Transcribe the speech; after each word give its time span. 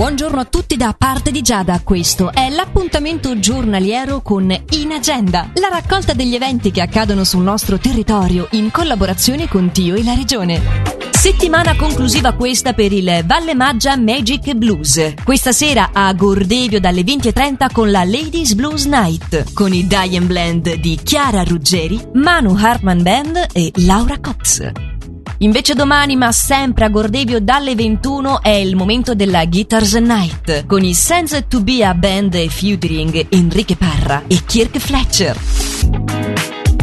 Buongiorno 0.00 0.40
a 0.40 0.46
tutti 0.46 0.78
da 0.78 0.94
parte 0.96 1.30
di 1.30 1.42
Giada, 1.42 1.82
questo 1.84 2.32
è 2.32 2.48
l'appuntamento 2.48 3.38
giornaliero 3.38 4.22
con 4.22 4.50
In 4.70 4.92
Agenda, 4.92 5.50
la 5.56 5.68
raccolta 5.68 6.14
degli 6.14 6.34
eventi 6.34 6.70
che 6.70 6.80
accadono 6.80 7.22
sul 7.22 7.42
nostro 7.42 7.76
territorio 7.76 8.48
in 8.52 8.70
collaborazione 8.70 9.46
con 9.46 9.70
Tio 9.72 9.94
e 9.96 10.02
la 10.02 10.14
Regione. 10.14 10.62
Settimana 11.10 11.76
conclusiva 11.76 12.32
questa 12.32 12.72
per 12.72 12.92
il 12.92 13.24
Valle 13.26 13.54
Maggia 13.54 13.94
Magic 13.98 14.54
Blues. 14.54 15.12
Questa 15.22 15.52
sera 15.52 15.90
a 15.92 16.10
Gordevio 16.14 16.80
dalle 16.80 17.02
20.30 17.02 17.70
con 17.70 17.90
la 17.90 18.02
Ladies 18.02 18.54
Blues 18.54 18.86
Night, 18.86 19.52
con 19.52 19.74
i 19.74 19.86
Die 19.86 20.20
Blend 20.22 20.76
di 20.76 20.98
Chiara 21.02 21.42
Ruggeri, 21.42 22.00
Manu 22.14 22.56
Hartman 22.56 23.02
Band 23.02 23.48
e 23.52 23.70
Laura 23.74 24.18
Cox. 24.18 24.98
Invece 25.42 25.72
domani, 25.72 26.16
ma 26.16 26.32
sempre 26.32 26.84
a 26.84 26.90
Gordevio 26.90 27.40
dalle 27.40 27.74
21, 27.74 28.42
è 28.42 28.50
il 28.50 28.76
momento 28.76 29.14
della 29.14 29.46
Guitars 29.46 29.94
Night, 29.94 30.66
con 30.66 30.84
i 30.84 30.92
Sense 30.92 31.46
to 31.46 31.62
Be 31.62 31.82
a 31.82 31.94
Band 31.94 32.36
featuring 32.48 33.26
Enrique 33.30 33.74
Parra 33.74 34.24
e 34.26 34.42
Kirk 34.44 34.76
Fletcher. 34.76 35.38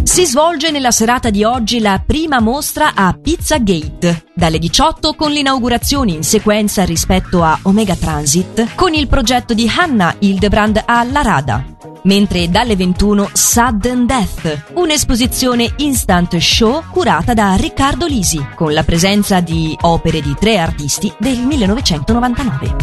Si 0.01 0.25
svolge 0.25 0.71
nella 0.71 0.89
serata 0.89 1.29
di 1.29 1.43
oggi 1.43 1.79
la 1.79 2.01
prima 2.03 2.39
mostra 2.39 2.93
a 2.95 3.13
Pizza 3.13 3.59
Gate, 3.59 4.25
dalle 4.33 4.57
18 4.57 5.13
con 5.13 5.29
l'inaugurazione 5.29 6.13
in 6.13 6.23
sequenza 6.23 6.83
rispetto 6.83 7.43
a 7.43 7.59
Omega 7.61 7.95
Transit, 7.95 8.73
con 8.73 8.95
il 8.95 9.07
progetto 9.07 9.53
di 9.53 9.71
Hanna 9.71 10.15
Hildebrand 10.17 10.81
alla 10.83 11.21
Rada 11.21 11.75
mentre 12.07 12.49
dalle 12.49 12.75
21 12.75 13.29
Sudden 13.31 14.05
Death, 14.05 14.71
un'esposizione 14.73 15.73
instant 15.77 16.37
show 16.37 16.83
curata 16.89 17.33
da 17.33 17.55
Riccardo 17.55 18.07
Lisi, 18.07 18.43
con 18.55 18.73
la 18.73 18.83
presenza 18.83 19.39
di 19.41 19.77
opere 19.81 20.21
di 20.21 20.35
tre 20.39 20.57
artisti 20.57 21.13
del 21.19 21.37
1999. 21.39 22.75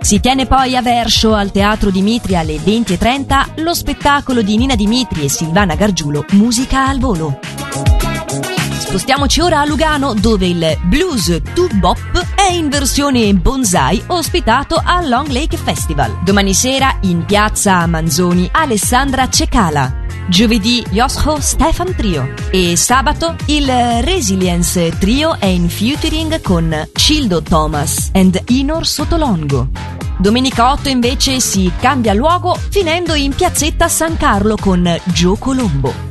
Si 0.00 0.18
tiene 0.18 0.46
poi 0.46 0.76
a 0.76 0.82
Verscio 0.82 1.34
al 1.34 1.52
Teatro 1.52 1.90
Dimitri 1.90 2.34
alle 2.34 2.56
20.30 2.56 3.62
lo 3.62 3.74
spettacolo 3.74 4.40
di 4.42 4.56
Nina 4.56 4.74
Dimitri 4.74 5.24
e 5.24 5.28
Silvana 5.28 5.74
Gargiulo 5.74 6.24
Musica 6.30 6.86
al 6.88 6.98
volo. 6.98 7.38
Spostiamoci 8.90 9.40
ora 9.40 9.60
a 9.60 9.64
Lugano 9.66 10.14
dove 10.14 10.48
il 10.48 10.76
Blues 10.82 11.40
to 11.54 11.68
Bop 11.74 12.26
è 12.34 12.50
in 12.50 12.68
versione 12.68 13.32
bonsai 13.34 14.02
ospitato 14.08 14.82
al 14.84 15.08
Long 15.08 15.28
Lake 15.28 15.56
Festival. 15.56 16.18
Domani 16.24 16.52
sera 16.52 16.98
in 17.02 17.24
piazza 17.24 17.86
Manzoni 17.86 18.48
Alessandra 18.50 19.28
Cecala. 19.28 20.06
Giovedì 20.26 20.84
Yosho 20.90 21.40
Stefan 21.40 21.94
Trio 21.94 22.34
e 22.50 22.74
sabato 22.74 23.36
il 23.46 23.68
Resilience 24.00 24.98
Trio 24.98 25.38
è 25.38 25.46
in 25.46 25.68
featuring 25.68 26.40
con 26.40 26.88
Cildo 26.92 27.42
Thomas 27.42 28.10
and 28.12 28.42
Inor 28.48 28.84
Sotolongo. 28.84 29.68
Domenica 30.18 30.72
8 30.72 30.88
invece 30.88 31.38
si 31.38 31.70
cambia 31.78 32.12
luogo 32.12 32.58
finendo 32.70 33.14
in 33.14 33.32
piazzetta 33.32 33.86
San 33.86 34.16
Carlo 34.16 34.56
con 34.60 35.00
Gio 35.04 35.36
Colombo. 35.36 36.09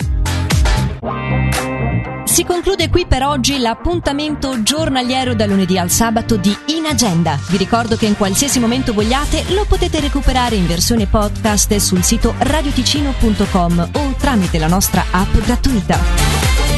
Si 2.29 2.45
conclude 2.45 2.89
qui 2.89 3.07
per 3.07 3.23
oggi 3.23 3.57
l'appuntamento 3.57 4.61
giornaliero 4.61 5.33
da 5.33 5.47
lunedì 5.47 5.79
al 5.79 5.89
sabato 5.89 6.37
di 6.37 6.55
In 6.67 6.85
Agenda. 6.85 7.39
Vi 7.49 7.57
ricordo 7.57 7.97
che 7.97 8.05
in 8.05 8.15
qualsiasi 8.15 8.59
momento 8.59 8.93
vogliate 8.93 9.45
lo 9.49 9.65
potete 9.67 9.99
recuperare 9.99 10.55
in 10.55 10.67
versione 10.67 11.07
podcast 11.07 11.75
sul 11.77 12.03
sito 12.03 12.35
radioticino.com 12.37 13.89
o 13.93 14.13
tramite 14.15 14.59
la 14.59 14.67
nostra 14.67 15.05
app 15.09 15.35
gratuita. 15.37 16.68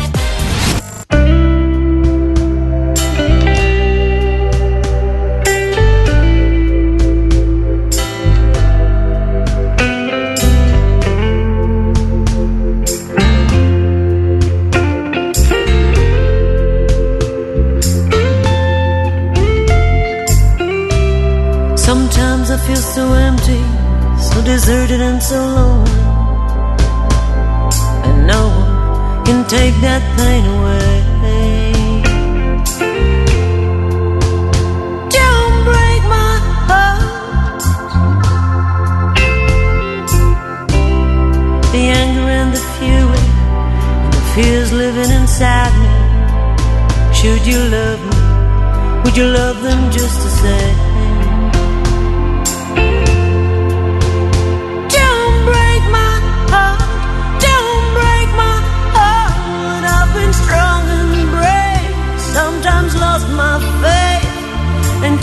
I 22.54 22.58
feel 22.58 22.76
so 22.76 23.14
empty, 23.14 23.64
so 24.20 24.44
deserted 24.44 25.00
and 25.00 25.24
so 25.24 25.40
lonely. 25.40 26.02
And 28.08 28.28
no 28.28 28.42
one 28.50 29.26
can 29.26 29.48
take 29.48 29.74
that 29.80 30.04
pain 30.18 30.44
away. 30.56 30.92
Don't 35.18 35.58
break 35.64 36.02
my 36.18 36.34
heart. 36.68 37.64
The 41.72 41.84
anger 42.02 42.28
and 42.40 42.54
the 42.54 42.64
fury, 42.76 43.26
and 44.04 44.14
the 44.14 44.24
fears 44.36 44.74
living 44.74 45.12
inside 45.22 45.74
me. 45.84 45.94
Should 47.14 47.48
you 47.48 47.60
love 47.78 48.02
me, 48.12 48.20
would 49.06 49.16
you 49.16 49.28
love 49.28 49.62
them 49.62 49.90
just 49.90 50.18
the 50.22 50.30
same? 50.44 50.91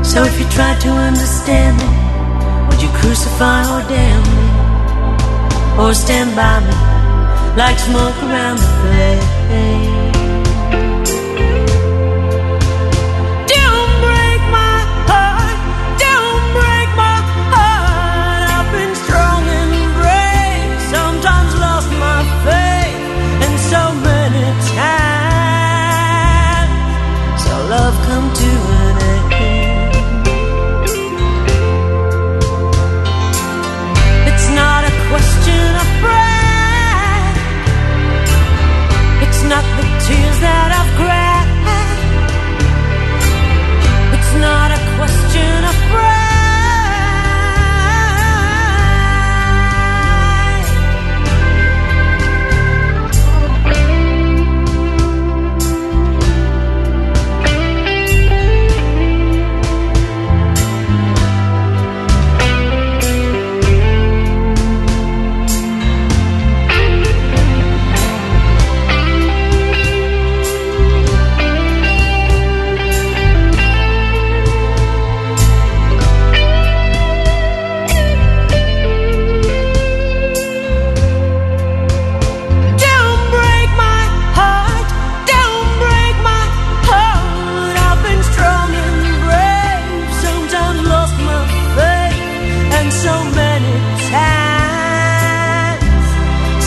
So 0.07 0.19
if 0.25 0.35
you 0.41 0.47
try 0.59 0.73
to 0.85 0.91
understand 1.09 1.75
me, 1.83 1.91
would 2.69 2.81
you 2.85 2.91
crucify 3.01 3.61
or 3.75 3.83
damn 3.89 4.23
me? 4.37 4.47
Or 5.83 5.91
stand 5.95 6.31
by 6.37 6.61
me 6.67 6.77
like 7.57 7.79
smoke 7.79 8.19
around 8.23 8.59
the 8.59 8.71
flame? 8.81 9.98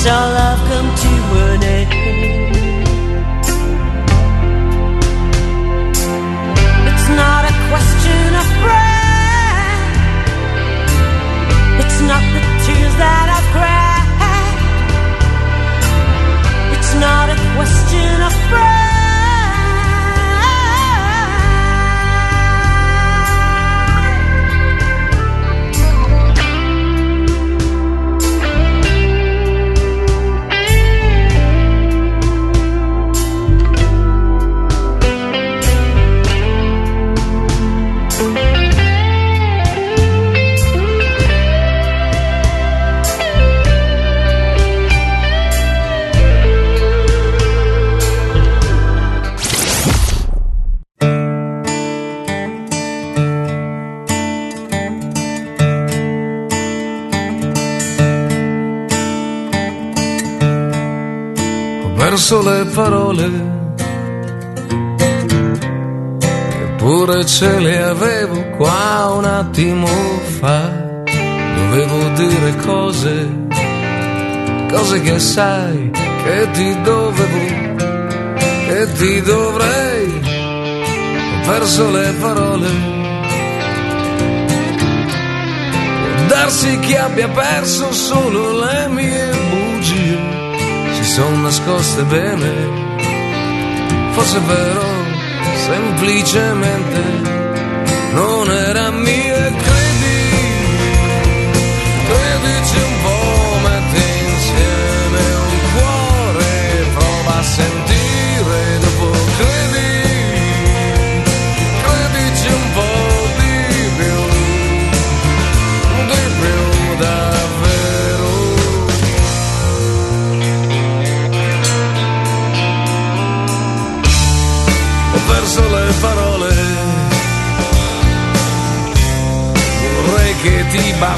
Our 0.03 0.33
love 0.33 0.59
come 0.68 0.95
to 0.95 1.12
an 1.38 1.63
end? 1.63 2.20
Perso 62.12 62.42
le 62.42 62.66
parole, 62.66 63.30
eppure 66.62 67.25
ce 67.25 67.60
le 67.60 67.81
avevo 67.81 68.50
qua 68.58 69.13
un 69.16 69.24
attimo 69.24 69.88
fa. 70.40 70.60
Dovevo 71.56 72.10
dire 72.16 72.56
cose, 72.66 73.30
cose 74.69 75.02
che 75.02 75.19
sai 75.19 75.90
che 76.24 76.50
ti 76.52 76.81
dovevo, 76.81 77.75
che 78.68 78.92
ti 78.98 79.22
dovrei. 79.22 80.12
Ho 81.31 81.50
perso 81.50 81.92
le 81.92 82.13
parole. 82.19 82.69
Può 86.02 86.25
darsi 86.28 86.78
che 86.80 86.98
abbia 86.98 87.30
perso 87.30 87.94
solo 87.94 88.60
le 88.60 88.88
mie 88.90 89.50
sono 91.13 91.42
nascoste 91.42 92.04
bene, 92.04 92.52
forse 94.12 94.40
però 94.40 94.90
semplicemente 95.66 97.02
non 98.13 98.50
era 98.50 98.92
mio 98.92 99.31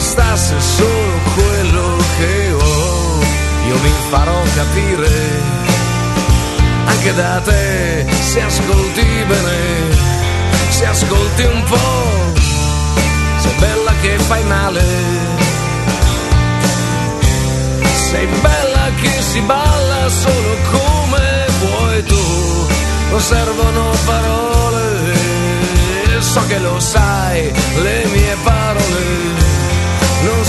bastasse 0.03 0.59
solo 0.59 1.19
quello 1.33 1.95
che 2.17 2.51
ho. 2.51 3.19
Io 3.67 3.77
mi 3.79 3.93
farò 4.09 4.41
capire 4.53 5.11
anche 6.85 7.13
da 7.13 7.39
te 7.39 8.05
se 8.19 8.41
ascolti 8.41 9.05
bene, 9.27 9.59
se 10.69 10.85
ascolti 10.85 11.43
un 11.43 11.63
po'. 11.63 12.41
Sei 13.37 13.53
bella 13.59 13.93
che 14.01 14.19
fai 14.19 14.43
male. 14.43 14.83
Sei 18.09 18.27
bella 18.41 18.85
che 19.01 19.21
si 19.21 19.39
balla 19.41 20.09
solo 20.09 20.53
come 20.71 21.45
vuoi 21.61 22.03
tu 22.03 22.25
non 23.09 23.19
servono 23.19 23.91
parole, 24.05 25.13
so 26.19 26.41
che 26.47 26.59
lo 26.59 26.79
sai, 26.79 27.51
le 27.81 28.05
mie 28.11 28.35
parole 28.43 28.52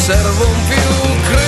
servono 0.04 0.58
più, 0.68 1.44